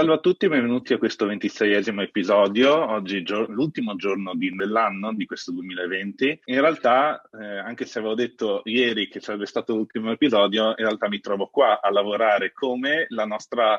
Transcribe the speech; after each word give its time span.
Salve 0.00 0.14
a 0.14 0.18
tutti, 0.18 0.48
benvenuti 0.48 0.94
a 0.94 0.98
questo 0.98 1.26
ventiseiesimo 1.26 2.00
episodio, 2.00 2.90
oggi 2.90 3.22
gio- 3.22 3.44
l'ultimo 3.50 3.96
giorno 3.96 4.34
di, 4.34 4.48
dell'anno 4.56 5.12
di 5.12 5.26
questo 5.26 5.52
2020. 5.52 6.40
In 6.46 6.60
realtà, 6.62 7.20
eh, 7.38 7.58
anche 7.58 7.84
se 7.84 7.98
avevo 7.98 8.14
detto 8.14 8.62
ieri 8.64 9.08
che 9.08 9.20
sarebbe 9.20 9.44
stato 9.44 9.74
l'ultimo 9.74 10.10
episodio, 10.10 10.68
in 10.68 10.76
realtà 10.76 11.06
mi 11.06 11.20
trovo 11.20 11.48
qua 11.48 11.82
a 11.82 11.90
lavorare 11.90 12.50
come 12.50 13.04
la 13.10 13.26
nostra 13.26 13.78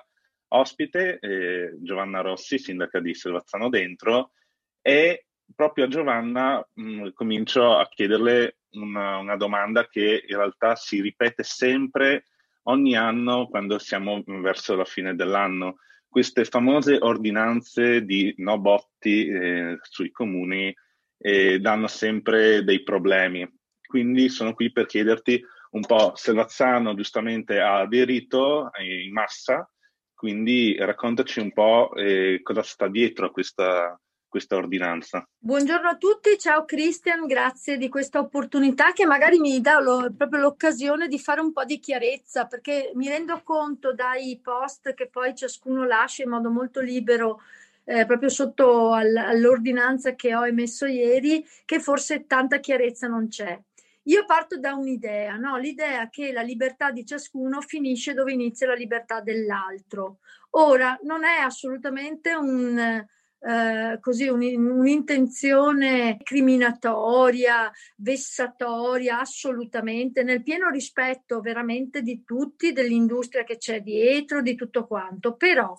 ospite, 0.49 1.17
eh, 1.17 1.77
Giovanna 1.81 2.21
Rossi, 2.21 2.59
sindaca 2.59 2.99
di 2.99 3.15
Selvazzano 3.15 3.67
Dentro, 3.69 4.33
e 4.79 5.25
proprio 5.55 5.85
a 5.85 5.87
Giovanna 5.87 6.63
mh, 6.71 7.13
comincio 7.15 7.75
a 7.75 7.87
chiederle 7.89 8.57
una, 8.73 9.17
una 9.17 9.37
domanda 9.37 9.87
che 9.87 10.23
in 10.23 10.37
realtà 10.37 10.75
si 10.75 11.01
ripete 11.01 11.41
sempre 11.41 12.25
ogni 12.65 12.95
anno 12.95 13.47
quando 13.47 13.79
siamo 13.79 14.21
verso 14.27 14.75
la 14.75 14.85
fine 14.85 15.15
dell'anno 15.15 15.77
queste 16.11 16.43
famose 16.43 16.97
ordinanze 16.99 18.03
di 18.03 18.33
no 18.39 18.59
botti 18.59 19.27
eh, 19.27 19.79
sui 19.81 20.11
comuni 20.11 20.75
eh, 21.17 21.59
danno 21.59 21.87
sempre 21.87 22.65
dei 22.65 22.83
problemi. 22.83 23.49
Quindi 23.81 24.27
sono 24.27 24.53
qui 24.53 24.73
per 24.73 24.87
chiederti 24.87 25.41
un 25.71 25.85
po', 25.85 26.11
Selvazzano 26.15 26.95
giustamente 26.95 27.61
ha 27.61 27.79
aderito 27.79 28.73
eh, 28.73 29.03
in 29.03 29.13
massa, 29.13 29.71
quindi 30.13 30.75
raccontaci 30.77 31.39
un 31.39 31.53
po' 31.53 31.93
eh, 31.95 32.41
cosa 32.43 32.61
sta 32.61 32.89
dietro 32.89 33.27
a 33.27 33.31
questa, 33.31 33.97
questa 34.31 34.55
ordinanza. 34.55 35.27
Buongiorno 35.37 35.89
a 35.89 35.97
tutti, 35.97 36.37
ciao 36.39 36.63
Cristian, 36.63 37.27
grazie 37.27 37.75
di 37.75 37.89
questa 37.89 38.19
opportunità 38.19 38.93
che 38.93 39.05
magari 39.05 39.39
mi 39.39 39.59
dà 39.59 39.81
lo, 39.81 40.09
proprio 40.15 40.39
l'occasione 40.39 41.09
di 41.09 41.19
fare 41.19 41.41
un 41.41 41.51
po' 41.51 41.65
di 41.65 41.79
chiarezza 41.79 42.45
perché 42.45 42.91
mi 42.95 43.09
rendo 43.09 43.41
conto 43.43 43.93
dai 43.93 44.39
post 44.41 44.93
che 44.93 45.09
poi 45.09 45.35
ciascuno 45.35 45.83
lascia 45.83 46.23
in 46.23 46.29
modo 46.29 46.49
molto 46.49 46.79
libero 46.79 47.41
eh, 47.83 48.05
proprio 48.05 48.29
sotto 48.29 48.93
all, 48.93 49.17
all'ordinanza 49.17 50.15
che 50.15 50.33
ho 50.33 50.47
emesso 50.47 50.85
ieri 50.85 51.45
che 51.65 51.81
forse 51.81 52.25
tanta 52.25 52.59
chiarezza 52.59 53.07
non 53.07 53.27
c'è. 53.27 53.59
Io 54.05 54.23
parto 54.25 54.57
da 54.57 54.73
un'idea, 54.75 55.35
no? 55.35 55.57
l'idea 55.57 56.09
che 56.09 56.31
la 56.31 56.41
libertà 56.41 56.89
di 56.89 57.05
ciascuno 57.05 57.59
finisce 57.59 58.13
dove 58.13 58.31
inizia 58.31 58.65
la 58.65 58.75
libertà 58.75 59.19
dell'altro. 59.19 60.19
Ora, 60.51 60.97
non 61.03 61.25
è 61.25 61.39
assolutamente 61.39 62.33
un 62.33 63.05
eh, 63.43 63.97
così 63.99 64.27
un, 64.27 64.41
un'intenzione 64.41 66.17
criminatoria, 66.21 67.71
vessatoria, 67.97 69.19
assolutamente, 69.19 70.21
nel 70.21 70.43
pieno 70.43 70.69
rispetto 70.69 71.41
veramente 71.41 72.03
di 72.03 72.23
tutti, 72.23 72.71
dell'industria 72.71 73.43
che 73.43 73.57
c'è 73.57 73.81
dietro, 73.81 74.41
di 74.41 74.53
tutto 74.53 74.85
quanto. 74.85 75.35
Però 75.35 75.75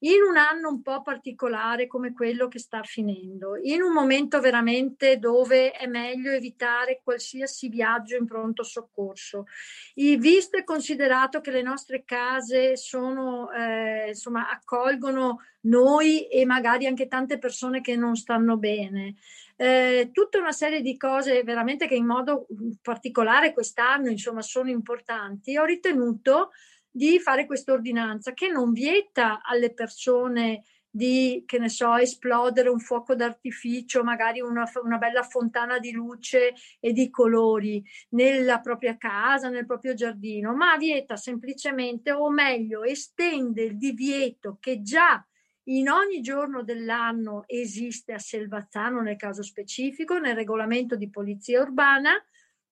in 0.00 0.22
un 0.22 0.36
anno 0.36 0.68
un 0.68 0.82
po' 0.82 1.02
particolare 1.02 1.86
come 1.86 2.12
quello 2.12 2.46
che 2.46 2.58
sta 2.58 2.82
finendo, 2.82 3.56
in 3.56 3.82
un 3.82 3.92
momento 3.92 4.40
veramente 4.40 5.18
dove 5.18 5.72
è 5.72 5.86
meglio 5.86 6.30
evitare 6.30 7.00
qualsiasi 7.02 7.68
viaggio 7.68 8.16
in 8.16 8.26
pronto 8.26 8.62
soccorso, 8.62 9.46
e 9.94 10.16
visto 10.16 10.56
e 10.56 10.64
considerato 10.64 11.40
che 11.40 11.50
le 11.50 11.62
nostre 11.62 12.04
case 12.04 12.76
sono, 12.76 13.50
eh, 13.50 14.08
insomma, 14.08 14.50
accolgono 14.50 15.40
noi 15.62 16.28
e 16.28 16.44
magari 16.44 16.86
anche 16.86 17.08
tante 17.08 17.38
persone 17.38 17.80
che 17.80 17.96
non 17.96 18.14
stanno 18.14 18.56
bene. 18.56 19.16
Eh, 19.56 20.10
tutta 20.12 20.38
una 20.38 20.52
serie 20.52 20.80
di 20.80 20.96
cose 20.96 21.42
veramente 21.42 21.88
che 21.88 21.96
in 21.96 22.06
modo 22.06 22.46
particolare 22.80 23.52
quest'anno 23.52 24.08
insomma 24.08 24.40
sono 24.40 24.70
importanti. 24.70 25.56
Ho 25.58 25.64
ritenuto 25.64 26.50
di 26.98 27.20
fare 27.20 27.46
questa 27.46 27.72
ordinanza 27.72 28.32
che 28.32 28.48
non 28.48 28.72
vieta 28.72 29.40
alle 29.44 29.72
persone 29.72 30.64
di, 30.90 31.44
che 31.46 31.60
ne 31.60 31.68
so, 31.68 31.94
esplodere 31.94 32.68
un 32.68 32.80
fuoco 32.80 33.14
d'artificio, 33.14 34.02
magari 34.02 34.40
una, 34.40 34.68
una, 34.82 34.98
bella 34.98 35.22
fontana 35.22 35.78
di 35.78 35.92
luce 35.92 36.54
e 36.80 36.92
di 36.92 37.08
colori 37.08 37.84
nella 38.10 38.58
propria 38.58 38.96
casa, 38.96 39.48
nel 39.48 39.64
proprio 39.64 39.94
giardino, 39.94 40.56
ma 40.56 40.76
vieta 40.76 41.14
semplicemente, 41.16 42.10
o 42.10 42.30
meglio, 42.30 42.82
estende 42.82 43.62
il 43.62 43.78
divieto 43.78 44.56
che 44.58 44.82
già 44.82 45.24
in 45.68 45.88
ogni 45.88 46.20
giorno 46.20 46.64
dell'anno 46.64 47.44
esiste 47.46 48.12
a 48.12 48.18
Selvazzano 48.18 49.02
nel 49.02 49.16
caso 49.16 49.44
specifico, 49.44 50.18
nel 50.18 50.34
regolamento 50.34 50.96
di 50.96 51.10
polizia 51.10 51.60
urbana, 51.60 52.20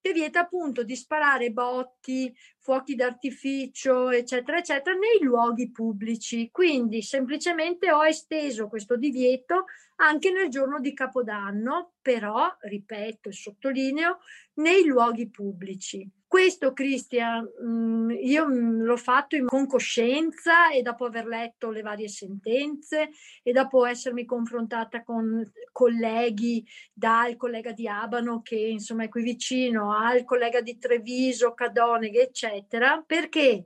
che 0.00 0.12
vieta 0.12 0.40
appunto 0.40 0.82
di 0.84 0.94
sparare 0.96 1.50
botti, 1.50 2.32
fuochi 2.58 2.94
d'artificio, 2.94 4.10
eccetera, 4.10 4.58
eccetera, 4.58 4.96
nei 4.96 5.20
luoghi 5.20 5.70
pubblici. 5.70 6.50
Quindi 6.50 7.02
semplicemente 7.02 7.90
ho 7.90 8.04
esteso 8.04 8.68
questo 8.68 8.96
divieto 8.96 9.64
anche 9.96 10.30
nel 10.30 10.48
giorno 10.48 10.80
di 10.80 10.94
Capodanno, 10.94 11.94
però, 12.00 12.54
ripeto 12.60 13.28
e 13.28 13.32
sottolineo, 13.32 14.18
nei 14.54 14.84
luoghi 14.84 15.28
pubblici. 15.28 16.08
Questo, 16.28 16.72
Cristian, 16.72 17.48
mm, 17.62 18.10
io 18.10 18.48
mm, 18.48 18.82
l'ho 18.82 18.96
fatto 18.96 19.36
con 19.44 19.66
coscienza 19.66 20.70
e 20.70 20.82
dopo 20.82 21.04
aver 21.04 21.24
letto 21.26 21.70
le 21.70 21.82
varie 21.82 22.08
sentenze 22.08 23.10
e 23.44 23.52
dopo 23.52 23.86
essermi 23.86 24.24
confrontata 24.24 25.04
con 25.04 25.48
colleghi, 25.70 26.66
dal 26.92 27.36
collega 27.36 27.70
di 27.70 27.86
Abano 27.86 28.42
che 28.42 28.56
insomma 28.56 29.04
è 29.04 29.08
qui 29.08 29.22
vicino, 29.22 29.96
al 29.96 30.24
collega 30.24 30.60
di 30.60 30.78
Treviso, 30.78 31.54
Cadoneghe, 31.54 32.22
eccetera, 32.22 33.02
perché? 33.06 33.64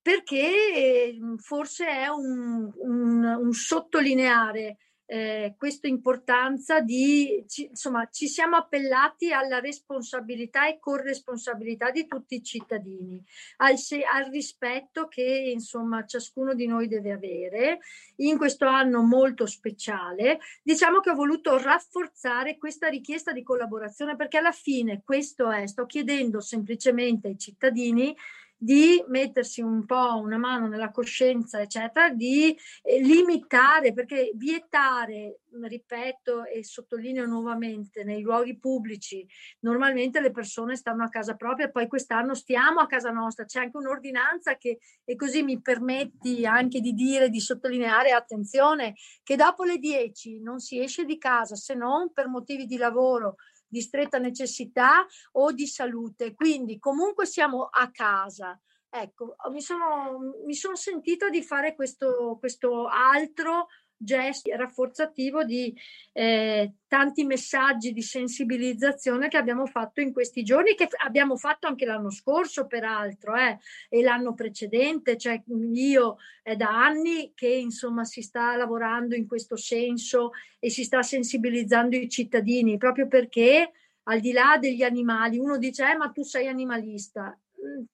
Perché 0.00 1.12
mm, 1.12 1.36
forse 1.38 1.86
è 1.88 2.06
un, 2.06 2.70
un, 2.76 3.24
un 3.24 3.52
sottolineare 3.52 4.76
eh, 5.06 5.54
questa 5.56 5.86
importanza 5.86 6.80
di, 6.80 7.44
ci, 7.48 7.66
insomma, 7.66 8.08
ci 8.10 8.26
siamo 8.26 8.56
appellati 8.56 9.32
alla 9.32 9.60
responsabilità 9.60 10.66
e 10.66 10.78
corresponsabilità 10.80 11.90
di 11.90 12.06
tutti 12.06 12.34
i 12.34 12.42
cittadini, 12.42 13.22
al, 13.58 13.78
se, 13.78 14.02
al 14.02 14.28
rispetto 14.30 15.06
che 15.06 15.22
insomma 15.22 16.04
ciascuno 16.04 16.54
di 16.54 16.66
noi 16.66 16.88
deve 16.88 17.12
avere 17.12 17.78
in 18.16 18.36
questo 18.36 18.66
anno 18.66 19.02
molto 19.02 19.46
speciale. 19.46 20.40
Diciamo 20.62 21.00
che 21.00 21.10
ho 21.10 21.14
voluto 21.14 21.56
rafforzare 21.56 22.58
questa 22.58 22.88
richiesta 22.88 23.32
di 23.32 23.44
collaborazione 23.44 24.16
perché 24.16 24.38
alla 24.38 24.52
fine 24.52 25.02
questo 25.04 25.50
è, 25.50 25.66
sto 25.66 25.86
chiedendo 25.86 26.40
semplicemente 26.40 27.28
ai 27.28 27.38
cittadini 27.38 28.14
di 28.56 29.04
mettersi 29.08 29.60
un 29.60 29.84
po' 29.84 30.18
una 30.18 30.38
mano 30.38 30.66
nella 30.66 30.90
coscienza, 30.90 31.60
eccetera, 31.60 32.10
di 32.10 32.56
eh, 32.82 33.00
limitare, 33.00 33.92
perché 33.92 34.30
vietare, 34.34 35.40
ripeto 35.60 36.44
e 36.44 36.64
sottolineo 36.64 37.26
nuovamente, 37.26 38.04
nei 38.04 38.22
luoghi 38.22 38.58
pubblici, 38.58 39.26
normalmente 39.60 40.20
le 40.20 40.30
persone 40.30 40.76
stanno 40.76 41.04
a 41.04 41.08
casa 41.08 41.34
propria, 41.34 41.70
poi 41.70 41.86
quest'anno 41.86 42.34
stiamo 42.34 42.80
a 42.80 42.86
casa 42.86 43.10
nostra, 43.10 43.44
c'è 43.44 43.60
anche 43.60 43.76
un'ordinanza 43.76 44.56
che, 44.56 44.78
e 45.04 45.16
così 45.16 45.42
mi 45.42 45.60
permetti 45.60 46.46
anche 46.46 46.80
di 46.80 46.92
dire, 46.92 47.28
di 47.28 47.40
sottolineare, 47.40 48.10
attenzione, 48.10 48.94
che 49.22 49.36
dopo 49.36 49.64
le 49.64 49.78
10 49.78 50.40
non 50.40 50.60
si 50.60 50.80
esce 50.80 51.04
di 51.04 51.18
casa 51.18 51.54
se 51.56 51.74
non 51.74 52.12
per 52.12 52.28
motivi 52.28 52.66
di 52.66 52.76
lavoro, 52.76 53.36
di 53.76 53.82
stretta 53.82 54.16
necessità 54.18 55.06
o 55.32 55.52
di 55.52 55.66
salute. 55.66 56.34
Quindi 56.34 56.78
comunque 56.78 57.26
siamo 57.26 57.68
a 57.70 57.90
casa. 57.90 58.58
Ecco, 58.88 59.36
mi 59.50 59.60
sono, 59.60 60.18
mi 60.46 60.54
sono 60.54 60.76
sentita 60.76 61.28
di 61.28 61.42
fare 61.42 61.74
questo, 61.74 62.38
questo 62.40 62.86
altro 62.86 63.66
gesto 63.96 64.54
rafforzativo 64.54 65.44
di 65.44 65.74
eh, 66.12 66.74
tanti 66.86 67.24
messaggi 67.24 67.92
di 67.92 68.02
sensibilizzazione 68.02 69.28
che 69.28 69.36
abbiamo 69.36 69.66
fatto 69.66 70.00
in 70.00 70.12
questi 70.12 70.42
giorni, 70.42 70.74
che 70.74 70.88
abbiamo 71.04 71.36
fatto 71.36 71.66
anche 71.66 71.86
l'anno 71.86 72.10
scorso, 72.10 72.66
peraltro, 72.66 73.34
eh, 73.34 73.58
e 73.88 74.02
l'anno 74.02 74.34
precedente. 74.34 75.16
Cioè, 75.16 75.42
io 75.72 76.16
è 76.42 76.56
da 76.56 76.68
anni 76.68 77.32
che 77.34 77.48
insomma 77.48 78.04
si 78.04 78.22
sta 78.22 78.56
lavorando 78.56 79.14
in 79.14 79.26
questo 79.26 79.56
senso 79.56 80.30
e 80.58 80.70
si 80.70 80.84
sta 80.84 81.02
sensibilizzando 81.02 81.96
i 81.96 82.08
cittadini, 82.08 82.76
proprio 82.76 83.08
perché 83.08 83.70
al 84.08 84.20
di 84.20 84.32
là 84.32 84.56
degli 84.60 84.82
animali, 84.82 85.38
uno 85.38 85.58
dice, 85.58 85.90
eh, 85.90 85.96
ma 85.96 86.10
tu 86.10 86.22
sei 86.22 86.46
animalista 86.46 87.36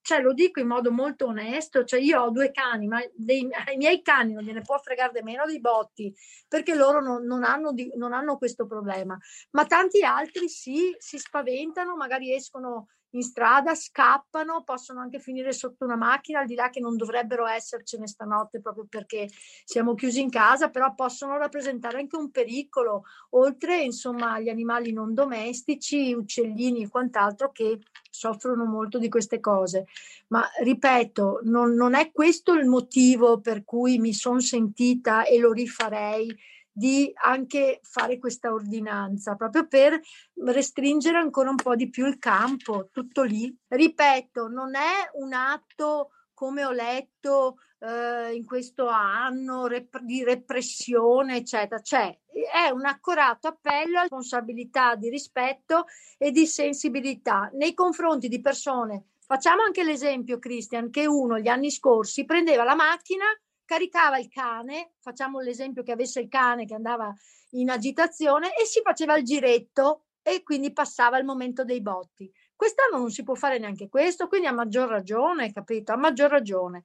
cioè, 0.00 0.20
lo 0.20 0.32
dico 0.32 0.61
in 0.61 0.67
modo 0.67 0.91
molto 0.91 1.26
onesto, 1.26 1.85
cioè 1.85 2.00
io 2.00 2.20
ho 2.23 2.31
due 2.31 2.50
cani, 2.50 2.87
ma 2.87 3.00
dei, 3.14 3.49
ai 3.67 3.76
miei 3.76 4.03
cani 4.03 4.32
non 4.32 4.43
gliene 4.43 4.61
può 4.62 4.79
fregare 4.79 5.23
meno 5.23 5.44
dei 5.47 5.61
botti, 5.61 6.14
perché 6.49 6.75
loro 6.75 7.00
non, 7.00 7.25
non, 7.25 7.44
hanno 7.44 7.73
di, 7.73 7.91
non 7.97 8.12
hanno 8.12 8.38
questo 8.38 8.67
problema. 8.67 9.17
Ma 9.50 9.64
tanti 9.67 10.03
altri 10.05 10.49
sì, 10.49 10.94
si 10.99 11.19
spaventano, 11.19 11.97
magari 11.97 12.35
escono 12.35 12.88
in 13.14 13.23
strada, 13.23 13.75
scappano, 13.75 14.62
possono 14.64 15.00
anche 15.00 15.19
finire 15.19 15.53
sotto 15.53 15.85
una 15.85 15.97
macchina, 15.97 16.41
al 16.41 16.47
di 16.47 16.55
là 16.55 16.70
che 16.70 16.81
non 16.81 16.97
dovrebbero 16.97 17.47
essercene 17.47 18.06
stanotte 18.06 18.61
proprio 18.61 18.87
perché 18.88 19.29
siamo 19.64 19.94
chiusi 19.94 20.20
in 20.20 20.31
casa, 20.31 20.70
però 20.70 20.94
possono 20.94 21.37
rappresentare 21.37 21.99
anche 21.99 22.17
un 22.17 22.31
pericolo, 22.31 23.05
oltre 23.31 23.82
insomma 23.82 24.32
agli 24.32 24.49
animali 24.49 24.93
non 24.93 25.14
domestici, 25.14 26.12
uccellini 26.12 26.85
e 26.85 26.88
quant'altro 26.88 27.50
che 27.53 27.79
soffrono 28.12 28.64
molto 28.64 28.99
di 28.99 29.09
queste 29.09 29.41
cose. 29.41 29.87
Ma 30.29 30.44
ripeto, 30.62 31.41
non, 31.44 31.73
non 31.75 31.94
è 31.94 32.12
questo 32.12 32.53
il 32.53 32.67
motivo 32.67 33.41
per 33.41 33.64
cui 33.64 33.99
mi 33.99 34.12
sono 34.12 34.41
sentita 34.41 35.25
e 35.25 35.38
lo 35.38 35.50
rifarei 35.53 36.32
di 36.75 37.11
anche 37.14 37.81
fare 37.82 38.19
questa 38.19 38.53
ordinanza, 38.53 39.35
proprio 39.35 39.67
per 39.67 40.00
restringere 40.44 41.19
ancora 41.19 41.50
un 41.50 41.56
po' 41.56 41.75
di 41.75 41.91
più 41.91 42.06
il 42.06 42.19
campo, 42.19 42.88
tutto 42.93 43.23
lì. 43.23 43.55
Ripeto, 43.69 44.49
non 44.49 44.75
è 44.75 45.11
un 45.14 45.32
atto 45.32 46.11
come 46.42 46.64
ho 46.64 46.72
letto 46.72 47.58
eh, 47.78 48.34
in 48.34 48.44
questo 48.44 48.88
anno 48.88 49.68
rep- 49.68 50.00
di 50.00 50.24
repressione, 50.24 51.36
eccetera. 51.36 51.80
Cioè, 51.80 52.18
è 52.52 52.68
un 52.70 52.84
accorato 52.84 53.46
appello 53.46 53.98
a 53.98 54.00
responsabilità 54.00 54.96
di 54.96 55.08
rispetto 55.08 55.84
e 56.18 56.32
di 56.32 56.44
sensibilità 56.48 57.48
nei 57.52 57.74
confronti 57.74 58.26
di 58.26 58.40
persone. 58.40 59.10
Facciamo 59.24 59.62
anche 59.62 59.84
l'esempio, 59.84 60.40
Christian, 60.40 60.90
che 60.90 61.06
uno 61.06 61.38
gli 61.38 61.46
anni 61.46 61.70
scorsi 61.70 62.24
prendeva 62.24 62.64
la 62.64 62.74
macchina 62.74 63.26
caricava 63.64 64.18
il 64.18 64.28
cane, 64.28 64.94
facciamo 64.98 65.38
l'esempio 65.38 65.84
che 65.84 65.92
avesse 65.92 66.18
il 66.18 66.28
cane 66.28 66.66
che 66.66 66.74
andava 66.74 67.14
in 67.50 67.70
agitazione 67.70 68.48
e 68.56 68.66
si 68.66 68.80
faceva 68.82 69.16
il 69.16 69.24
giretto 69.24 70.06
e 70.22 70.42
quindi 70.42 70.72
passava 70.72 71.18
il 71.18 71.24
momento 71.24 71.64
dei 71.64 71.80
botti. 71.80 72.28
Quest'anno 72.62 72.99
non 72.99 73.11
si 73.11 73.25
può 73.25 73.35
fare 73.35 73.59
neanche 73.59 73.88
questo, 73.88 74.29
quindi 74.29 74.47
a 74.47 74.53
maggior 74.53 74.88
ragione, 74.88 75.53
capito? 75.53 75.91
A 75.91 75.97
maggior 75.97 76.31
ragione. 76.31 76.85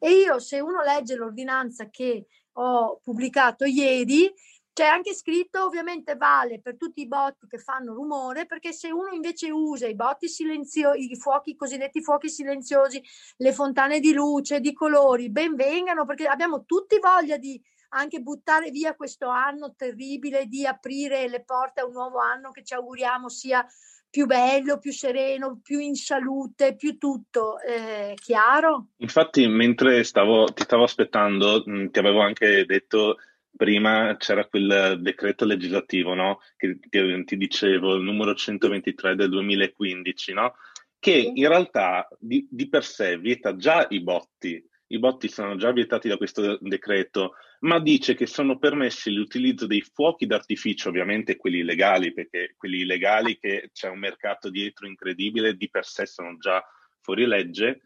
E 0.00 0.10
io 0.10 0.40
se 0.40 0.58
uno 0.58 0.82
legge 0.82 1.14
l'ordinanza 1.14 1.88
che 1.90 2.26
ho 2.54 2.98
pubblicato 3.00 3.64
ieri, 3.64 4.34
c'è 4.72 4.84
anche 4.84 5.14
scritto, 5.14 5.64
ovviamente 5.64 6.16
vale 6.16 6.60
per 6.60 6.76
tutti 6.76 7.02
i 7.02 7.06
botti 7.06 7.46
che 7.46 7.58
fanno 7.58 7.94
rumore, 7.94 8.46
perché 8.46 8.72
se 8.72 8.90
uno 8.90 9.12
invece 9.12 9.52
usa 9.52 9.86
i 9.86 9.94
botti 9.94 10.26
silenziosi, 10.26 11.12
i 11.12 11.16
fuochi, 11.16 11.50
i 11.50 11.56
cosiddetti 11.56 12.02
fuochi 12.02 12.28
silenziosi, 12.28 13.00
le 13.36 13.52
fontane 13.52 14.00
di 14.00 14.12
luce, 14.12 14.58
di 14.58 14.72
colori, 14.72 15.30
ben 15.30 15.54
vengano, 15.54 16.04
perché 16.04 16.26
abbiamo 16.26 16.64
tutti 16.64 16.98
voglia 16.98 17.36
di 17.36 17.62
anche 17.90 18.18
buttare 18.18 18.70
via 18.70 18.96
questo 18.96 19.28
anno 19.28 19.72
terribile, 19.76 20.46
di 20.46 20.66
aprire 20.66 21.28
le 21.28 21.44
porte 21.44 21.80
a 21.80 21.86
un 21.86 21.92
nuovo 21.92 22.18
anno 22.18 22.50
che 22.50 22.64
ci 22.64 22.74
auguriamo 22.74 23.28
sia 23.28 23.64
più 24.12 24.26
bello, 24.26 24.78
più 24.78 24.92
sereno, 24.92 25.58
più 25.62 25.78
in 25.78 25.94
salute, 25.94 26.76
più 26.76 26.98
tutto. 26.98 27.58
Eh, 27.60 28.12
chiaro? 28.20 28.88
Infatti, 28.98 29.48
mentre 29.48 30.04
stavo, 30.04 30.44
ti 30.52 30.64
stavo 30.64 30.82
aspettando, 30.82 31.62
mh, 31.64 31.88
ti 31.88 31.98
avevo 31.98 32.20
anche 32.20 32.66
detto 32.66 33.16
prima 33.56 34.14
c'era 34.18 34.46
quel 34.46 34.98
decreto 35.00 35.46
legislativo, 35.46 36.12
no? 36.12 36.40
Che, 36.58 36.78
che, 36.90 37.22
ti 37.24 37.38
dicevo, 37.38 37.94
il 37.94 38.02
numero 38.02 38.34
123 38.34 39.14
del 39.14 39.30
2015, 39.30 40.32
no? 40.34 40.56
Che 40.98 41.32
in 41.34 41.48
realtà 41.48 42.06
di, 42.18 42.46
di, 42.50 42.68
per 42.68 42.84
sé 42.84 43.16
vieta 43.16 43.56
già 43.56 43.86
i 43.88 44.02
botti. 44.02 44.62
I 44.88 44.98
botti 44.98 45.28
sono 45.28 45.56
già 45.56 45.72
vietati 45.72 46.06
da 46.06 46.18
questo 46.18 46.58
decreto, 46.60 47.32
ma 47.62 47.78
dice 47.78 48.14
che 48.14 48.26
sono 48.26 48.58
permessi 48.58 49.12
l'utilizzo 49.12 49.66
dei 49.66 49.82
fuochi 49.82 50.26
d'artificio, 50.26 50.88
ovviamente 50.88 51.36
quelli 51.36 51.62
legali, 51.62 52.12
perché 52.12 52.54
quelli 52.56 52.80
illegali 52.80 53.38
che 53.38 53.70
c'è 53.72 53.88
un 53.88 53.98
mercato 53.98 54.50
dietro 54.50 54.86
incredibile, 54.86 55.56
di 55.56 55.70
per 55.70 55.84
sé 55.84 56.06
sono 56.06 56.36
già 56.38 56.64
fuori 57.00 57.24
legge, 57.24 57.82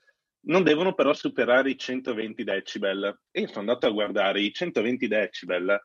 non 0.47 0.63
devono 0.63 0.95
però 0.95 1.13
superare 1.13 1.71
i 1.71 1.79
120 1.79 2.43
decibel. 2.45 3.21
E 3.31 3.41
io 3.41 3.47
sono 3.49 3.61
andato 3.61 3.87
a 3.87 3.91
guardare 3.91 4.41
i 4.41 4.53
120 4.53 5.09
decibel. 5.09 5.79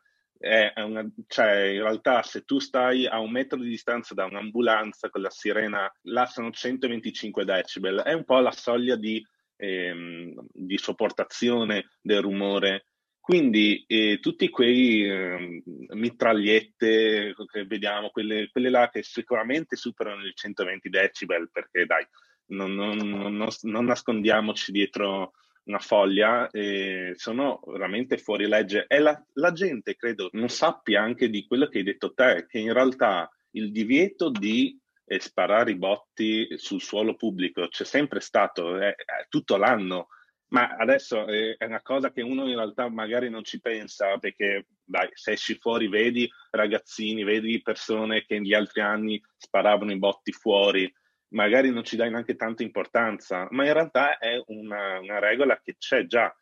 Una, 0.76 1.08
cioè, 1.26 1.52
in 1.66 1.82
realtà, 1.82 2.22
se 2.22 2.44
tu 2.44 2.58
stai 2.58 3.06
a 3.06 3.18
un 3.20 3.30
metro 3.30 3.58
di 3.58 3.68
distanza 3.68 4.14
da 4.14 4.24
un'ambulanza 4.24 5.10
con 5.10 5.20
la 5.20 5.30
sirena, 5.30 5.92
là 6.02 6.26
sono 6.26 6.50
125 6.50 7.44
decibel. 7.44 8.00
È 8.00 8.12
un 8.12 8.24
po' 8.24 8.38
la 8.38 8.52
soglia 8.52 8.96
di, 8.96 9.24
ehm, 9.56 10.46
di 10.50 10.78
sopportazione 10.78 11.90
del 12.00 12.22
rumore. 12.22 12.86
Quindi 13.22 13.84
eh, 13.86 14.18
tutti 14.20 14.48
quei 14.48 15.08
eh, 15.08 15.62
mitragliette 15.90 17.34
che 17.46 17.64
vediamo, 17.66 18.10
quelle, 18.10 18.48
quelle 18.50 18.68
là 18.68 18.88
che 18.90 19.04
sicuramente 19.04 19.76
superano 19.76 20.26
i 20.26 20.32
120 20.34 20.88
decibel, 20.88 21.48
perché 21.52 21.86
dai, 21.86 22.04
non, 22.46 22.74
non, 22.74 22.96
non, 22.96 23.48
non 23.60 23.84
nascondiamoci 23.84 24.72
dietro 24.72 25.34
una 25.66 25.78
foglia, 25.78 26.50
eh, 26.50 27.12
sono 27.14 27.60
veramente 27.64 28.18
fuori 28.18 28.48
legge. 28.48 28.86
E 28.88 28.98
la, 28.98 29.24
la, 29.34 29.52
gente 29.52 29.94
credo 29.94 30.28
non 30.32 30.48
sappia 30.48 31.00
anche 31.00 31.30
di 31.30 31.46
quello 31.46 31.68
che 31.68 31.78
hai 31.78 31.84
detto 31.84 32.14
te, 32.14 32.46
che 32.48 32.58
in 32.58 32.72
realtà 32.72 33.30
il 33.52 33.70
divieto 33.70 34.30
di 34.30 34.76
eh, 35.04 35.20
sparare 35.20 35.70
i 35.70 35.78
botti 35.78 36.48
sul 36.56 36.80
suolo 36.80 37.14
pubblico 37.14 37.68
c'è 37.68 37.84
sempre 37.84 38.18
stato, 38.18 38.78
è, 38.78 38.88
è 38.88 39.26
tutto 39.28 39.56
l'anno, 39.56 40.08
ma 40.52 40.76
adesso 40.76 41.26
è, 41.26 41.56
è 41.56 41.64
una 41.64 41.82
cosa 41.82 42.10
che 42.10 42.22
uno 42.22 42.46
in 42.46 42.56
realtà 42.56 42.88
magari 42.88 43.30
non 43.30 43.42
ci 43.42 43.60
pensa 43.60 44.18
perché 44.18 44.66
dai, 44.84 45.08
se 45.12 45.32
esci 45.32 45.54
fuori 45.54 45.88
vedi 45.88 46.30
ragazzini, 46.50 47.24
vedi 47.24 47.62
persone 47.62 48.24
che 48.24 48.38
negli 48.38 48.54
altri 48.54 48.82
anni 48.82 49.20
sparavano 49.36 49.92
i 49.92 49.98
botti 49.98 50.30
fuori, 50.32 50.92
magari 51.28 51.70
non 51.70 51.84
ci 51.84 51.96
dai 51.96 52.10
neanche 52.10 52.36
tanta 52.36 52.62
importanza, 52.62 53.46
ma 53.50 53.64
in 53.64 53.72
realtà 53.72 54.18
è 54.18 54.42
una, 54.46 54.98
una 55.00 55.18
regola 55.18 55.58
che 55.58 55.76
c'è 55.78 56.04
già. 56.04 56.34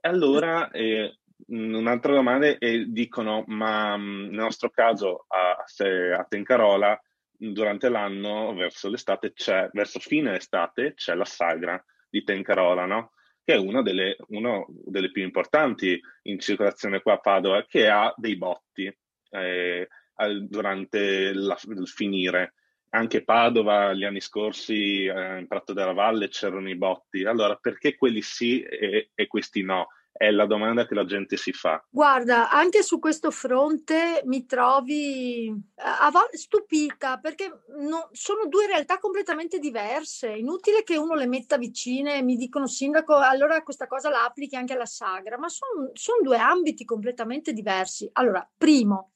E 0.00 0.08
allora 0.08 0.70
eh, 0.70 1.18
un'altra 1.48 2.14
domanda 2.14 2.46
è, 2.46 2.78
dicono, 2.86 3.44
ma 3.48 3.96
nel 3.96 4.30
nostro 4.30 4.70
caso 4.70 5.26
a, 5.28 5.62
a 6.18 6.24
Tencarola 6.24 6.98
durante 7.30 7.90
l'anno, 7.90 8.54
verso 8.54 8.88
l'estate, 8.88 9.34
c'è, 9.34 9.68
verso 9.74 9.98
fine 9.98 10.36
estate, 10.36 10.94
c'è 10.94 11.14
la 11.14 11.26
sagra 11.26 11.82
di 12.08 12.24
Tencarola, 12.24 12.86
no? 12.86 13.12
Che 13.48 13.54
è 13.54 13.56
una 13.56 13.80
delle, 13.80 14.14
delle 14.84 15.10
più 15.10 15.22
importanti 15.22 15.98
in 16.24 16.38
circolazione 16.38 17.00
qua 17.00 17.14
a 17.14 17.18
Padova, 17.18 17.64
che 17.64 17.88
ha 17.88 18.12
dei 18.14 18.36
botti 18.36 18.94
eh, 19.30 19.88
durante 20.42 21.32
la, 21.32 21.56
il 21.66 21.88
finire 21.88 22.52
anche 22.90 23.24
Padova 23.24 23.94
gli 23.94 24.04
anni 24.04 24.20
scorsi 24.20 25.04
eh, 25.04 25.38
in 25.38 25.46
Prato 25.46 25.72
della 25.72 25.94
Valle 25.94 26.28
c'erano 26.28 26.68
i 26.68 26.76
botti. 26.76 27.24
Allora, 27.24 27.54
perché 27.56 27.96
quelli 27.96 28.20
sì 28.20 28.60
e, 28.60 29.12
e, 29.14 29.26
questi 29.26 29.62
no? 29.62 29.86
È 30.18 30.32
la 30.32 30.46
domanda 30.46 30.84
che 30.84 30.96
la 30.96 31.04
gente 31.04 31.36
si 31.36 31.52
fa. 31.52 31.80
Guarda, 31.88 32.50
anche 32.50 32.82
su 32.82 32.98
questo 32.98 33.30
fronte 33.30 34.22
mi 34.24 34.46
trovi 34.46 35.46
eh, 35.46 35.52
a 35.76 36.10
volte 36.10 36.36
stupita 36.38 37.18
perché 37.18 37.62
no, 37.78 38.08
sono 38.10 38.46
due 38.48 38.66
realtà 38.66 38.98
completamente 38.98 39.60
diverse. 39.60 40.30
Inutile 40.30 40.82
che 40.82 40.96
uno 40.96 41.14
le 41.14 41.28
metta 41.28 41.56
vicine 41.56 42.16
e 42.16 42.22
mi 42.22 42.34
dicono 42.34 42.66
sindaco, 42.66 43.14
allora 43.14 43.62
questa 43.62 43.86
cosa 43.86 44.10
la 44.10 44.24
applichi 44.24 44.56
anche 44.56 44.72
alla 44.72 44.86
sagra, 44.86 45.38
ma 45.38 45.48
sono 45.48 45.90
son 45.92 46.20
due 46.20 46.36
ambiti 46.36 46.84
completamente 46.84 47.52
diversi. 47.52 48.10
Allora, 48.14 48.44
primo, 48.58 49.12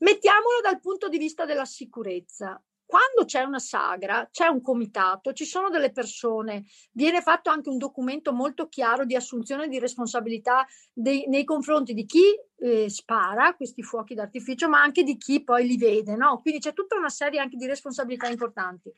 mettiamolo 0.00 0.60
dal 0.62 0.80
punto 0.80 1.08
di 1.08 1.16
vista 1.16 1.46
della 1.46 1.64
sicurezza 1.64 2.62
quando 2.86 3.24
c'è 3.24 3.42
una 3.42 3.58
sagra, 3.58 4.28
c'è 4.30 4.46
un 4.46 4.62
comitato, 4.62 5.32
ci 5.32 5.44
sono 5.44 5.68
delle 5.68 5.90
persone, 5.90 6.64
viene 6.92 7.20
fatto 7.20 7.50
anche 7.50 7.68
un 7.68 7.78
documento 7.78 8.32
molto 8.32 8.68
chiaro 8.68 9.04
di 9.04 9.16
assunzione 9.16 9.66
di 9.66 9.80
responsabilità 9.80 10.64
dei, 10.92 11.26
nei 11.26 11.44
confronti 11.44 11.92
di 11.94 12.06
chi 12.06 12.24
eh, 12.58 12.88
spara 12.88 13.54
questi 13.54 13.82
fuochi 13.82 14.14
d'artificio, 14.14 14.68
ma 14.68 14.80
anche 14.80 15.02
di 15.02 15.16
chi 15.16 15.42
poi 15.42 15.66
li 15.66 15.76
vede, 15.76 16.14
no? 16.14 16.40
Quindi 16.40 16.60
c'è 16.60 16.72
tutta 16.72 16.96
una 16.96 17.10
serie 17.10 17.40
anche 17.40 17.56
di 17.56 17.66
responsabilità 17.66 18.28
importanti. 18.28 18.92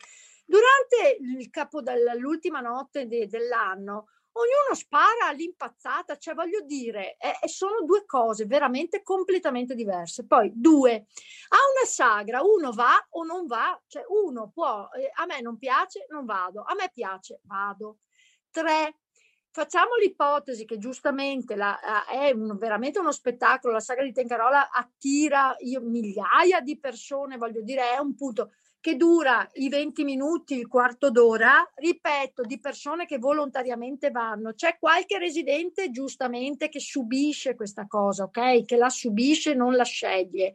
Durante 0.45 1.19
il 1.21 1.51
capo 1.51 1.83
dell'ultima 1.83 2.61
notte 2.61 3.07
de, 3.07 3.27
dell'anno, 3.27 4.09
ognuno 4.39 4.75
spara 4.75 5.27
all'impazzata, 5.29 6.17
cioè 6.17 6.35
voglio 6.35 6.61
dire, 6.61 7.17
eh, 7.17 7.49
sono 7.49 7.83
due 7.85 8.05
cose 8.05 8.47
veramente 8.47 9.03
completamente 9.03 9.75
diverse. 9.75 10.27
Poi 10.27 10.53
due, 10.55 10.93
a 10.93 11.57
una 11.75 11.87
sagra 11.87 12.43
uno 12.43 12.73
va 12.73 13.05
o 13.11 13.25
non 13.25 13.47
va, 13.47 13.81
cioè 13.87 14.05
uno 14.09 14.51
può, 14.53 14.89
eh, 14.95 15.11
a 15.15 15.27
me 15.27 15.41
non 15.41 15.59
piace, 15.59 16.07
non 16.11 16.25
vado, 16.25 16.63
a 16.63 16.75
me 16.75 16.91
piace, 16.93 17.41
vado. 17.45 17.99
Tre, 18.51 19.01
facciamo 19.51 19.97
l'ipotesi 19.97 20.65
che 20.65 20.79
giustamente 20.79 21.57
la, 21.57 22.07
è 22.07 22.31
un, 22.31 22.57
veramente 22.57 22.99
uno 23.01 23.13
spettacolo, 23.13 23.73
la 23.73 23.81
sagra 23.81 24.05
di 24.05 24.13
Tencarola 24.13 24.71
attira 24.71 25.57
io, 25.61 25.81
migliaia 25.81 26.61
di 26.61 26.79
persone, 26.79 27.37
voglio 27.37 27.63
dire, 27.63 27.93
è 27.93 27.99
un 27.99 28.15
punto 28.15 28.53
che 28.81 28.97
dura 28.97 29.49
i 29.55 29.69
20 29.69 30.05
minuti, 30.05 30.55
il 30.55 30.69
quarto 30.69 31.11
d'ora, 31.11 31.69
ripeto, 31.75 32.43
di 32.43 32.61
persone 32.61 33.07
che 33.07 33.19
volontariamente 33.19 34.11
vanno. 34.11 34.55
C'è 34.55 34.77
qualche 34.79 35.19
residente 35.19 35.91
giustamente 35.91 36.69
che 36.69 36.81
subisce 36.81 37.55
questa 37.55 37.87
cosa, 37.87 38.25
ok? 38.25 38.65
Che 38.65 38.77
la 38.77 38.89
subisce, 38.89 39.55
non 39.55 39.75
la 39.75 39.85
sceglie. 39.85 40.55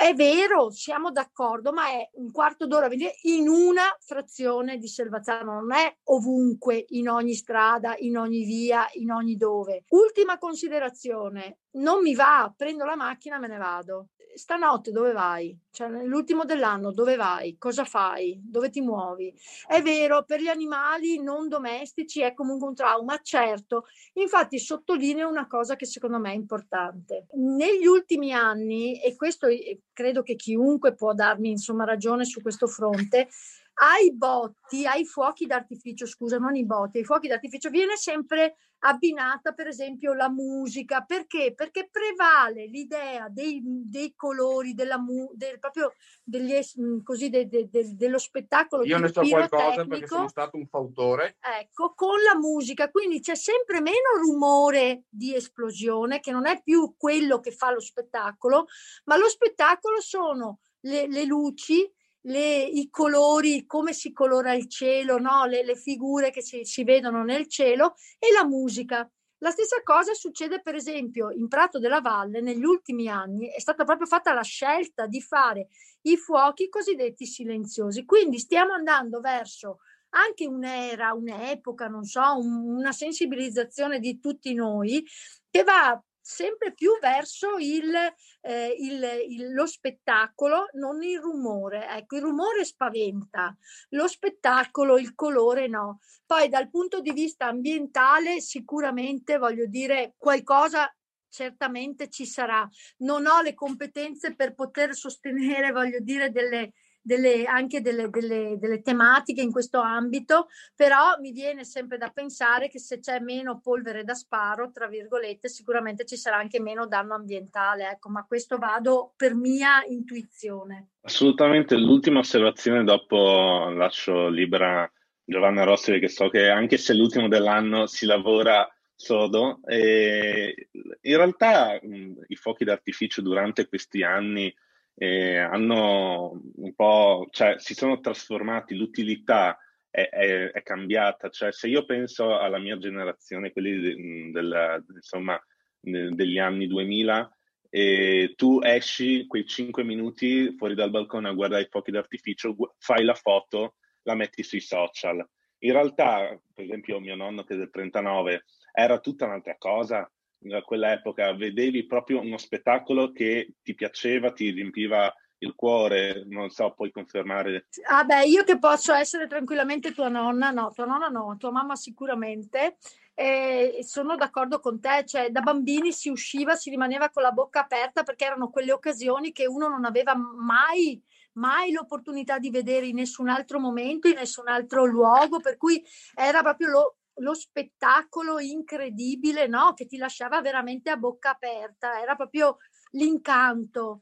È 0.00 0.14
vero, 0.14 0.70
siamo 0.70 1.10
d'accordo, 1.10 1.72
ma 1.72 1.88
è 1.88 2.08
un 2.14 2.30
quarto 2.30 2.66
d'ora 2.66 2.88
in 3.22 3.48
una 3.48 3.94
frazione 4.00 4.78
di 4.78 4.88
Selvazzano, 4.88 5.60
non 5.60 5.72
è 5.72 5.94
ovunque, 6.04 6.84
in 6.88 7.08
ogni 7.08 7.34
strada, 7.34 7.94
in 7.98 8.16
ogni 8.16 8.44
via, 8.44 8.86
in 8.94 9.10
ogni 9.10 9.36
dove. 9.36 9.84
Ultima 9.88 10.38
considerazione, 10.38 11.58
non 11.72 12.00
mi 12.00 12.14
va, 12.14 12.52
prendo 12.56 12.84
la 12.86 12.96
macchina, 12.96 13.38
me 13.38 13.48
ne 13.48 13.58
vado 13.58 14.08
stanotte 14.34 14.90
dove 14.90 15.12
vai? 15.12 15.56
Cioè, 15.70 15.88
nell'ultimo 15.88 16.44
dell'anno 16.44 16.92
dove 16.92 17.16
vai? 17.16 17.56
Cosa 17.58 17.84
fai? 17.84 18.40
Dove 18.42 18.70
ti 18.70 18.80
muovi? 18.80 19.34
È 19.66 19.82
vero, 19.82 20.24
per 20.24 20.40
gli 20.40 20.48
animali 20.48 21.20
non 21.20 21.48
domestici 21.48 22.20
è 22.20 22.34
comunque 22.34 22.68
un 22.68 22.74
trauma, 22.74 23.18
certo. 23.22 23.84
Infatti 24.14 24.58
sottolineo 24.58 25.28
una 25.28 25.46
cosa 25.46 25.76
che 25.76 25.86
secondo 25.86 26.18
me 26.18 26.30
è 26.30 26.34
importante. 26.34 27.26
Negli 27.32 27.86
ultimi 27.86 28.32
anni, 28.32 29.00
e 29.00 29.16
questo 29.16 29.48
credo 29.92 30.22
che 30.22 30.36
chiunque 30.36 30.94
può 30.94 31.12
darmi 31.12 31.50
insomma 31.50 31.84
ragione 31.84 32.24
su 32.24 32.40
questo 32.40 32.66
fronte, 32.66 33.28
ai 33.74 34.12
botti, 34.12 34.86
ai 34.86 35.04
fuochi 35.04 35.46
d'artificio, 35.46 36.06
scusa, 36.06 36.38
non 36.38 36.54
i 36.54 36.64
botti, 36.64 36.98
ai 36.98 37.04
fuochi 37.04 37.28
d'artificio 37.28 37.70
viene 37.70 37.96
sempre 37.96 38.56
abbinata 38.84 39.52
per 39.52 39.66
esempio 39.66 40.12
la 40.12 40.28
musica, 40.28 41.02
perché? 41.02 41.54
Perché 41.54 41.88
prevale 41.90 42.66
l'idea 42.66 43.28
dei, 43.28 43.60
dei 43.64 44.14
colori, 44.14 44.74
della 44.74 44.98
mu, 44.98 45.30
del, 45.34 45.58
proprio 45.58 45.94
degli, 46.22 46.52
mm, 46.80 47.00
così, 47.02 47.30
de, 47.30 47.48
de, 47.48 47.68
de, 47.70 47.96
dello 47.96 48.18
spettacolo. 48.18 48.84
Io 48.84 48.98
ne 48.98 49.08
so 49.08 49.22
qualcosa 49.22 49.84
perché 49.86 50.06
sono 50.06 50.28
stato 50.28 50.56
un 50.56 50.66
fautore. 50.66 51.36
Ecco, 51.60 51.94
con 51.94 52.20
la 52.20 52.38
musica, 52.38 52.90
quindi 52.90 53.20
c'è 53.20 53.34
sempre 53.34 53.80
meno 53.80 54.18
rumore 54.20 55.04
di 55.08 55.34
esplosione, 55.34 56.20
che 56.20 56.30
non 56.30 56.46
è 56.46 56.62
più 56.62 56.94
quello 56.96 57.40
che 57.40 57.52
fa 57.52 57.72
lo 57.72 57.80
spettacolo, 57.80 58.66
ma 59.04 59.16
lo 59.16 59.28
spettacolo 59.28 60.00
sono 60.00 60.58
le, 60.80 61.06
le 61.06 61.24
luci, 61.24 61.90
le, 62.26 62.62
i 62.62 62.88
colori, 62.90 63.66
come 63.66 63.92
si 63.92 64.12
colora 64.12 64.54
il 64.54 64.68
cielo, 64.68 65.18
no? 65.18 65.46
le, 65.46 65.64
le, 65.64 65.76
figure 65.76 66.30
che 66.30 66.42
si, 66.42 66.64
si 66.64 66.84
vedono 66.84 67.24
nel 67.24 67.48
cielo 67.48 67.94
e 68.18 68.32
la 68.32 68.46
musica. 68.46 69.08
La 69.38 69.50
stessa 69.50 69.82
cosa 69.82 70.14
succede 70.14 70.62
per 70.62 70.74
esempio 70.74 71.30
in 71.30 71.48
Prato 71.48 71.78
della 71.78 72.00
Valle 72.00 72.40
negli 72.40 72.64
ultimi 72.64 73.08
anni, 73.08 73.48
è 73.48 73.60
stata 73.60 73.84
proprio 73.84 74.06
fatta 74.06 74.32
la 74.32 74.42
scelta 74.42 75.06
di 75.06 75.20
fare 75.20 75.68
i 76.02 76.16
fuochi 76.16 76.68
cosiddetti 76.68 77.26
silenziosi, 77.26 78.04
quindi 78.04 78.38
stiamo 78.38 78.72
andando 78.72 79.20
verso 79.20 79.80
anche 80.10 80.46
un'era, 80.46 81.12
un'epoca, 81.12 81.88
non 81.88 82.04
so, 82.04 82.38
un, 82.38 82.76
una 82.76 82.92
sensibilizzazione 82.92 83.98
di 83.98 84.18
tutti 84.20 84.54
noi 84.54 85.04
che 85.50 85.62
va 85.62 86.00
sempre 86.24 86.72
più 86.72 86.90
verso 87.00 87.58
il, 87.58 87.94
eh, 88.40 88.74
il, 88.78 89.06
il, 89.28 89.52
lo 89.52 89.66
spettacolo, 89.66 90.68
non 90.72 91.02
il 91.02 91.20
rumore. 91.20 91.86
Ecco, 91.86 92.16
il 92.16 92.22
rumore 92.22 92.64
spaventa, 92.64 93.54
lo 93.90 94.08
spettacolo, 94.08 94.96
il 94.96 95.14
colore 95.14 95.68
no. 95.68 96.00
Poi 96.24 96.48
dal 96.48 96.70
punto 96.70 97.00
di 97.00 97.12
vista 97.12 97.46
ambientale 97.46 98.40
sicuramente 98.40 99.36
voglio 99.36 99.66
dire 99.66 100.14
qualcosa 100.16 100.90
certamente 101.28 102.08
ci 102.08 102.24
sarà. 102.24 102.66
Non 102.98 103.26
ho 103.26 103.42
le 103.42 103.52
competenze 103.52 104.34
per 104.34 104.54
poter 104.54 104.94
sostenere, 104.94 105.72
voglio 105.72 105.98
dire, 106.00 106.30
delle, 106.30 106.72
delle, 107.04 107.44
anche 107.44 107.82
delle, 107.82 108.08
delle, 108.08 108.56
delle, 108.58 108.80
tematiche 108.80 109.42
in 109.42 109.52
questo 109.52 109.78
ambito, 109.78 110.48
però 110.74 111.18
mi 111.20 111.32
viene 111.32 111.62
sempre 111.64 111.98
da 111.98 112.08
pensare 112.08 112.70
che 112.70 112.78
se 112.78 112.98
c'è 112.98 113.20
meno 113.20 113.60
polvere 113.60 114.04
da 114.04 114.14
sparo, 114.14 114.70
tra 114.70 114.88
virgolette, 114.88 115.48
sicuramente 115.48 116.06
ci 116.06 116.16
sarà 116.16 116.38
anche 116.38 116.60
meno 116.60 116.86
danno 116.86 117.14
ambientale, 117.14 117.90
ecco, 117.90 118.08
ma 118.08 118.24
questo 118.24 118.56
vado 118.56 119.12
per 119.16 119.34
mia 119.34 119.84
intuizione. 119.86 120.92
Assolutamente, 121.02 121.76
l'ultima 121.76 122.20
osservazione 122.20 122.84
dopo 122.84 123.68
lascio 123.68 124.28
libera 124.28 124.90
Giovanna 125.22 125.64
Rossi 125.64 125.90
perché 125.90 126.08
so 126.08 126.30
che 126.30 126.48
anche 126.48 126.78
se 126.78 126.94
l'ultimo 126.94 127.28
dell'anno 127.28 127.86
si 127.86 128.06
lavora 128.06 128.66
sodo 128.94 129.60
e 129.66 130.68
in 131.00 131.16
realtà 131.16 131.78
mh, 131.82 132.24
i 132.28 132.36
fuochi 132.36 132.64
d'artificio 132.64 133.20
durante 133.20 133.66
questi 133.68 134.02
anni 134.02 134.54
eh, 134.96 135.38
hanno 135.38 136.40
un 136.56 136.74
po', 136.74 137.26
cioè 137.30 137.56
si 137.58 137.74
sono 137.74 138.00
trasformati, 138.00 138.76
l'utilità 138.76 139.58
è, 139.90 140.08
è, 140.08 140.50
è, 140.50 140.62
cambiata, 140.62 141.28
cioè 141.28 141.52
se 141.52 141.68
io 141.68 141.84
penso 141.84 142.38
alla 142.38 142.58
mia 142.58 142.78
generazione, 142.78 143.52
quelli 143.52 143.80
de, 143.80 144.30
del, 144.32 144.84
insomma, 144.94 145.40
de, 145.80 146.10
degli 146.10 146.38
anni 146.38 146.66
2000, 146.66 147.36
e 147.70 148.34
tu 148.36 148.60
esci 148.62 149.26
quei 149.26 149.44
5 149.44 149.82
minuti 149.82 150.54
fuori 150.56 150.74
dal 150.74 150.90
balcone 150.90 151.28
a 151.28 151.32
guardare 151.32 151.62
i 151.62 151.68
fuochi 151.68 151.90
d'artificio, 151.90 152.54
fai 152.78 153.04
la 153.04 153.14
foto, 153.14 153.74
la 154.02 154.14
metti 154.14 154.44
sui 154.44 154.60
social. 154.60 155.26
In 155.58 155.72
realtà, 155.72 156.38
per 156.52 156.64
esempio, 156.64 157.00
mio 157.00 157.16
nonno 157.16 157.42
che 157.42 157.54
è 157.54 157.56
del 157.56 157.70
39 157.70 158.44
era 158.72 159.00
tutta 159.00 159.24
un'altra 159.24 159.56
cosa, 159.58 160.08
da 160.48 160.62
quell'epoca, 160.62 161.32
vedevi 161.34 161.86
proprio 161.86 162.20
uno 162.20 162.36
spettacolo 162.36 163.12
che 163.12 163.54
ti 163.62 163.74
piaceva, 163.74 164.32
ti 164.32 164.50
riempiva 164.50 165.12
il 165.38 165.54
cuore, 165.54 166.24
non 166.26 166.50
so, 166.50 166.72
puoi 166.72 166.90
confermare. 166.90 167.66
Ah 167.88 168.04
beh, 168.04 168.24
io 168.26 168.44
che 168.44 168.58
posso 168.58 168.92
essere 168.92 169.26
tranquillamente 169.26 169.92
tua 169.92 170.08
nonna, 170.08 170.50
no, 170.50 170.70
tua 170.72 170.86
nonna 170.86 171.08
no, 171.08 171.36
tua 171.38 171.50
mamma 171.50 171.76
sicuramente. 171.76 172.76
E 173.16 173.78
sono 173.82 174.16
d'accordo 174.16 174.58
con 174.58 174.80
te, 174.80 175.04
cioè 175.06 175.30
da 175.30 175.40
bambini 175.40 175.92
si 175.92 176.08
usciva, 176.08 176.56
si 176.56 176.70
rimaneva 176.70 177.10
con 177.10 177.22
la 177.22 177.30
bocca 177.30 177.60
aperta 177.60 178.02
perché 178.02 178.24
erano 178.24 178.50
quelle 178.50 178.72
occasioni 178.72 179.30
che 179.30 179.46
uno 179.46 179.68
non 179.68 179.84
aveva 179.84 180.16
mai 180.16 181.00
mai 181.34 181.72
l'opportunità 181.72 182.38
di 182.38 182.50
vedere 182.50 182.86
in 182.86 182.94
nessun 182.94 183.28
altro 183.28 183.58
momento, 183.58 184.06
in 184.06 184.14
nessun 184.14 184.48
altro 184.48 184.84
luogo, 184.84 185.40
per 185.40 185.56
cui 185.56 185.84
era 186.14 186.42
proprio 186.42 186.68
lo, 186.68 186.96
lo 187.16 187.34
spettacolo 187.34 188.38
incredibile, 188.38 189.46
no? 189.46 189.74
Che 189.74 189.86
ti 189.86 189.96
lasciava 189.96 190.40
veramente 190.40 190.90
a 190.90 190.96
bocca 190.96 191.30
aperta, 191.30 192.00
era 192.00 192.14
proprio 192.14 192.58
l'incanto. 192.92 194.00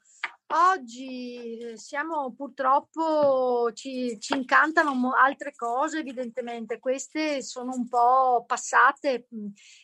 Oggi 0.54 1.56
eh, 1.56 1.78
siamo 1.78 2.34
purtroppo, 2.34 3.72
ci, 3.72 4.20
ci 4.20 4.36
incantano 4.36 5.14
altre 5.14 5.54
cose 5.54 6.00
evidentemente, 6.00 6.78
queste 6.78 7.42
sono 7.42 7.72
un 7.72 7.88
po' 7.88 8.44
passate 8.46 9.28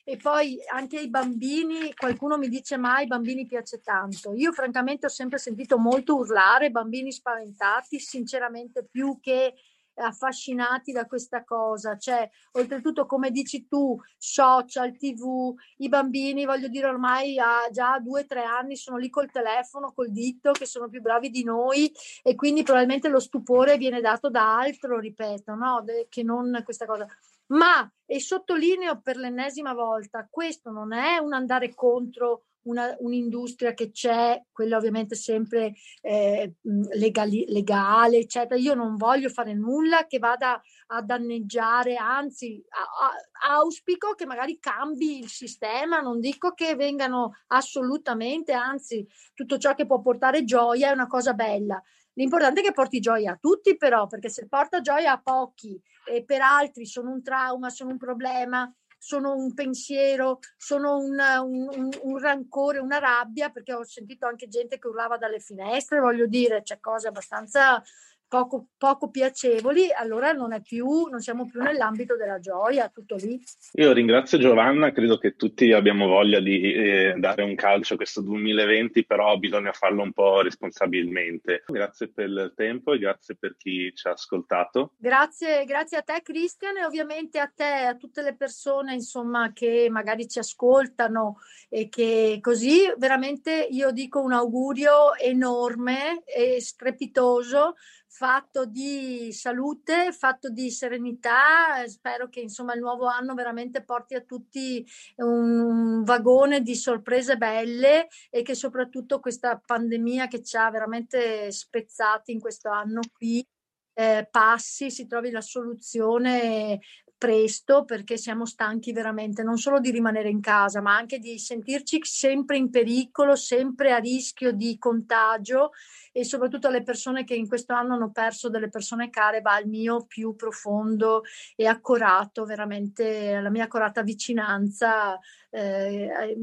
e 0.04 0.16
poi 0.18 0.58
anche 0.70 0.99
ai 0.99 1.08
bambini, 1.08 1.94
qualcuno 1.94 2.37
mi 2.37 2.49
dice 2.49 2.76
mai 2.76 3.02
ai 3.02 3.06
bambini 3.06 3.47
piace 3.47 3.80
tanto. 3.80 4.35
Io 4.35 4.52
francamente 4.52 5.06
ho 5.06 5.11
sempre 5.11 5.38
sentito 5.38 5.78
molto 5.78 6.16
urlare, 6.16 6.70
bambini 6.70 7.12
spaventati, 7.12 7.99
sinceramente 7.99 8.85
più 8.85 9.18
che 9.20 9.54
affascinati 9.99 10.93
da 10.93 11.07
questa 11.07 11.45
cosa. 11.45 11.97
Cioè, 11.97 12.28
oltretutto, 12.52 13.07
come 13.07 13.31
dici 13.31 13.67
tu, 13.67 13.99
social, 14.17 14.97
tv, 14.97 15.55
i 15.78 15.88
bambini, 15.88 16.45
voglio 16.45 16.69
dire, 16.69 16.87
ormai 16.87 17.38
a 17.38 17.69
già 17.71 17.99
due 17.99 18.23
o 18.23 18.26
tre 18.26 18.45
anni 18.45 18.76
sono 18.76 18.97
lì 18.97 19.11
col 19.11 19.31
telefono, 19.31 19.93
col 19.93 20.11
dito, 20.11 20.52
che 20.52 20.67
sono 20.67 20.88
più 20.88 21.00
bravi 21.00 21.31
di 21.31 21.45
noi 21.45 21.93
e 22.23 22.35
quindi 22.35 22.62
probabilmente 22.62 23.09
lo 23.09 23.21
stupore 23.21 23.76
viene 23.76 24.00
dato 24.00 24.31
da 24.31 24.59
altro, 24.59 24.99
ripeto, 24.99 25.55
no? 25.55 25.85
che 26.09 26.23
non 26.23 26.61
questa 26.64 26.87
cosa. 26.87 27.07
Ma, 27.49 27.90
e 28.05 28.21
sottolineo 28.21 29.00
per 29.00 29.17
l'ennesima 29.17 29.73
volta, 29.73 30.26
questo 30.31 30.71
non 30.71 30.93
è 30.93 31.17
un 31.19 31.33
andare 31.33 31.75
contro 31.75 32.45
una, 32.68 32.94
un'industria 33.00 33.75
che 33.75 33.90
c'è, 33.90 34.42
quella 34.52 34.76
ovviamente 34.76 35.14
sempre 35.14 35.75
eh, 36.00 36.54
legali, 36.92 37.44
legale, 37.48 38.18
eccetera. 38.18 38.60
Io 38.60 38.75
non 38.75 38.96
voglio 38.96 39.28
fare 39.28 39.54
nulla 39.54 40.06
che 40.06 40.18
vada 40.18 40.60
a 40.88 41.02
danneggiare, 41.02 41.96
anzi 41.96 42.62
a, 42.68 43.50
a, 43.50 43.56
auspico 43.56 44.14
che 44.14 44.26
magari 44.26 44.58
cambi 44.58 45.18
il 45.18 45.28
sistema, 45.28 46.00
non 46.00 46.20
dico 46.20 46.52
che 46.52 46.75
vengano 46.76 47.34
assolutamente, 47.48 48.52
anzi 48.52 49.06
tutto 49.34 49.58
ciò 49.58 49.75
che 49.75 49.87
può 49.87 50.00
portare 50.00 50.44
gioia 50.44 50.90
è 50.90 50.92
una 50.92 51.06
cosa 51.06 51.34
bella. 51.34 51.82
L'importante 52.14 52.60
è 52.60 52.64
che 52.64 52.72
porti 52.72 52.98
gioia 52.98 53.32
a 53.32 53.38
tutti, 53.40 53.76
però, 53.76 54.08
perché 54.08 54.28
se 54.28 54.48
porta 54.48 54.80
gioia 54.80 55.12
a 55.12 55.20
pochi 55.20 55.80
e 56.04 56.25
per 56.25 56.40
altri 56.40 56.84
sono 56.84 57.12
un 57.12 57.22
trauma, 57.22 57.70
sono 57.70 57.90
un 57.90 57.96
problema, 57.96 58.72
sono 58.99 59.35
un 59.35 59.55
pensiero, 59.55 60.40
sono 60.57 60.99
un, 60.99 61.17
un, 61.19 61.88
un, 62.02 62.19
rancore, 62.19 62.78
una 62.78 62.99
rabbia, 62.99 63.50
perché 63.50 63.73
ho 63.73 63.85
sentito 63.85 64.26
anche 64.26 64.49
gente 64.49 64.78
che 64.78 64.88
urlava 64.88 65.17
dalle 65.17 65.38
finestre, 65.38 66.00
voglio 66.00 66.26
dire, 66.26 66.62
c'è 66.62 66.81
cose 66.81 67.09
abbastanza 67.09 67.83
poco, 68.28 68.68
poco 68.76 69.11
piacevoli, 69.11 69.88
allora 69.92 70.32
non, 70.32 70.52
è 70.52 70.61
più, 70.61 71.06
non 71.11 71.20
siamo 71.20 71.47
più 71.47 71.61
nell'ambito 71.61 72.16
della 72.16 72.38
gioia, 72.38 72.88
tutto 72.88 73.16
lì. 73.16 73.42
Io 73.73 73.92
ringrazio 73.92 74.38
Giovanna, 74.38 74.92
credo 74.92 75.18
che 75.18 75.35
tutti 75.35 75.73
abbiamo 75.73 76.06
voglia 76.06 76.40
di 76.40 76.73
eh, 76.73 77.14
dare 77.16 77.42
un 77.42 77.54
calcio 77.54 77.97
questo 77.97 78.20
2020, 78.20 79.04
però 79.06 79.37
bisogna 79.38 79.73
farlo 79.73 80.02
un 80.02 80.12
po' 80.12 80.42
responsabilmente. 80.42 81.64
Grazie 81.66 82.08
per 82.12 82.28
il 82.28 82.52
tempo 82.54 82.92
e 82.92 82.99
grazie 82.99 83.35
per 83.37 83.56
chi 83.56 83.92
ci 83.94 84.06
ha 84.06 84.12
ascoltato. 84.12 84.92
Grazie, 84.97 85.64
grazie 85.64 85.99
a 85.99 86.02
te 86.02 86.20
Cristian 86.23 86.76
e 86.76 86.85
ovviamente 86.85 87.38
a 87.38 87.50
te, 87.52 87.87
a 87.87 87.97
tutte 87.97 88.23
le 88.23 88.37
persone 88.37 88.94
insomma 88.94 89.52
che 89.52 89.88
magari 89.90 90.28
ci 90.28 90.38
ascoltano 90.38 91.38
e 91.68 91.88
che 91.88 92.38
così 92.40 92.92
veramente 92.99 93.66
io 93.70 93.90
dico 93.90 94.20
un 94.20 94.32
augurio 94.32 95.14
enorme 95.14 96.23
e 96.25 96.61
strepitoso 96.61 97.75
fatto 98.09 98.65
di 98.65 99.33
salute, 99.33 100.12
fatto 100.12 100.50
di 100.50 100.71
serenità. 100.71 101.87
Spero 101.87 102.29
che 102.29 102.41
insomma 102.41 102.75
il 102.75 102.81
nuovo 102.81 103.07
anno 103.07 103.35
veramente 103.35 103.85
porti 103.85 104.15
a 104.15 104.23
tutti 104.23 104.85
un 105.17 106.03
vagone 106.05 106.62
di 106.62 106.75
sorprese 106.75 107.37
belle 107.37 108.09
e 108.31 108.43
che 108.43 108.55
soprattutto 108.55 109.21
questa 109.21 109.61
pandemia 109.65 110.27
che 110.27 110.43
ci 110.43 110.57
ha 110.57 110.71
veramente 110.71 111.53
spezzati 111.53 112.33
in 112.33 112.41
questo 112.41 112.71
anno 112.71 113.00
qui 113.12 113.47
eh, 113.95 114.29
passi, 114.31 114.91
si 114.91 115.07
trovi 115.07 115.31
la 115.31 115.41
soluzione 115.41 116.79
presto 117.18 117.84
perché 117.84 118.16
siamo 118.16 118.46
stanchi 118.46 118.92
veramente 118.92 119.42
non 119.42 119.58
solo 119.58 119.80
di 119.80 119.90
rimanere 119.90 120.28
in 120.28 120.40
casa, 120.40 120.80
ma 120.80 120.96
anche 120.96 121.18
di 121.18 121.38
sentirci 121.38 121.98
sempre 122.04 122.56
in 122.56 122.70
pericolo, 122.70 123.34
sempre 123.34 123.92
a 123.92 123.98
rischio 123.98 124.52
di 124.52 124.78
contagio 124.78 125.72
e 126.12 126.25
soprattutto 126.25 126.68
alle 126.68 126.82
persone 126.82 127.25
che 127.25 127.34
in 127.34 127.48
questo 127.48 127.75
anno 127.75 127.94
hanno 127.94 128.10
perso 128.10 128.48
delle 128.48 128.68
persone 128.68 129.10
care 129.10 129.40
va 129.40 129.58
il 129.58 129.68
mio 129.68 130.04
più 130.06 130.37
profondo 130.37 131.22
e 131.56 131.66
accorato, 131.66 132.44
veramente 132.44 133.40
la 133.40 133.50
mia 133.50 133.64
accorata 133.64 134.02
vicinanza 134.02 135.18
eh, 135.50 136.37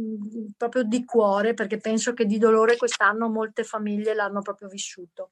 proprio 0.58 0.84
di 0.84 1.06
cuore 1.06 1.54
perché 1.54 1.78
penso 1.78 2.14
che 2.14 2.26
di 2.26 2.38
dolore 2.38 2.76
quest'anno 2.76 3.30
molte 3.30 3.64
famiglie 3.64 4.14
l'hanno 4.14 4.42
proprio 4.42 4.68
vissuto. 4.68 5.32